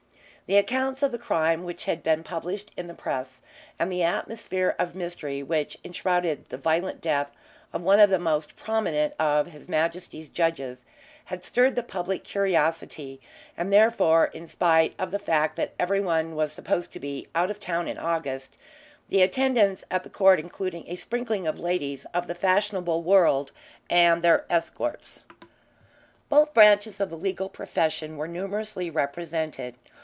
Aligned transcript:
The 0.47 0.57
accounts 0.57 1.01
of 1.01 1.13
the 1.13 1.17
crime 1.17 1.63
which 1.63 1.85
had 1.85 2.03
been 2.03 2.25
published 2.25 2.73
in 2.75 2.87
the 2.87 2.93
press, 2.93 3.41
and 3.79 3.89
the 3.89 4.03
atmosphere 4.03 4.75
of 4.77 4.95
mystery 4.95 5.41
which 5.41 5.77
enshrouded 5.81 6.49
the 6.49 6.57
violent 6.57 6.99
death 6.99 7.31
of 7.71 7.83
one 7.83 8.01
of 8.01 8.09
the 8.09 8.19
most 8.19 8.57
prominent 8.57 9.13
of 9.17 9.47
His 9.47 9.69
Majesty's 9.69 10.27
judges, 10.27 10.83
had 11.23 11.45
stirred 11.45 11.75
the 11.77 11.83
public 11.83 12.25
curiosity, 12.25 13.21
and 13.55 13.71
therefore, 13.71 14.25
in 14.25 14.45
spite 14.45 14.93
of 14.99 15.11
the 15.11 15.19
fact 15.19 15.55
that 15.55 15.71
every 15.79 16.01
one 16.01 16.35
was 16.35 16.51
supposed 16.51 16.91
to 16.91 16.99
be 16.99 17.29
out 17.33 17.49
of 17.49 17.61
town 17.61 17.87
in 17.87 17.97
August, 17.97 18.57
the 19.07 19.21
attendance 19.21 19.85
at 19.89 20.03
the 20.03 20.09
court 20.09 20.37
included 20.37 20.83
a 20.85 20.97
sprinkling 20.97 21.47
of 21.47 21.61
ladies 21.61 22.03
of 22.13 22.27
the 22.27 22.35
fashionable 22.35 23.01
world, 23.03 23.53
and 23.89 24.21
their 24.21 24.43
escorts. 24.49 25.23
Both 26.27 26.53
branches 26.53 26.99
of 26.99 27.09
the 27.09 27.17
legal 27.17 27.47
profession 27.47 28.17
were 28.17 28.27
numerously 28.27 28.89
represented. 28.89 29.75